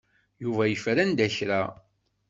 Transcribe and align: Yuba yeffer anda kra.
Yuba 0.43 0.63
yeffer 0.67 0.97
anda 1.03 1.27
kra. 1.35 1.61